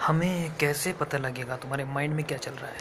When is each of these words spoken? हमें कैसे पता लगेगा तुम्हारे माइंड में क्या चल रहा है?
हमें 0.00 0.56
कैसे 0.56 0.92
पता 0.92 1.18
लगेगा 1.18 1.56
तुम्हारे 1.56 1.84
माइंड 1.84 2.14
में 2.14 2.24
क्या 2.24 2.38
चल 2.38 2.52
रहा 2.52 2.66
है? 2.66 2.74